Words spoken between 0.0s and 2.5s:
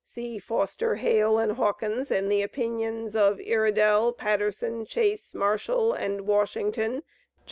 (See Foster, Hale, and Hawkins, and the